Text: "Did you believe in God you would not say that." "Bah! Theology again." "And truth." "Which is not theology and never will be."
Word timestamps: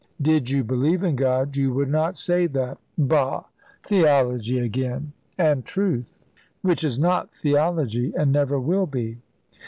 "Did 0.19 0.49
you 0.49 0.63
believe 0.63 1.03
in 1.03 1.15
God 1.15 1.55
you 1.55 1.73
would 1.75 1.87
not 1.87 2.17
say 2.17 2.47
that." 2.47 2.79
"Bah! 2.97 3.43
Theology 3.83 4.57
again." 4.57 5.13
"And 5.37 5.63
truth." 5.63 6.25
"Which 6.63 6.83
is 6.83 6.97
not 6.97 7.31
theology 7.35 8.11
and 8.17 8.31
never 8.31 8.59
will 8.59 8.87
be." 8.87 9.19